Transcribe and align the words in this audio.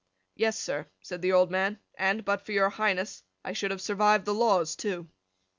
"Yes, 0.35 0.57
sir," 0.57 0.87
said 1.03 1.21
the 1.21 1.31
old 1.33 1.51
man, 1.51 1.77
"and, 1.93 2.25
but 2.25 2.43
for 2.43 2.53
your 2.53 2.71
Highness, 2.71 3.21
I 3.45 3.53
should 3.53 3.69
have 3.69 3.81
survived 3.83 4.25
the 4.25 4.33
laws 4.33 4.75
too." 4.75 5.07